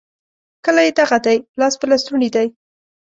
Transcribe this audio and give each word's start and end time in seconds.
کلی 0.65 0.89
دغه 0.99 1.17
دی؛ 1.25 1.37
لاس 1.59 1.73
په 1.79 1.85
لستوڼي 1.91 2.29
دی. 2.35 2.47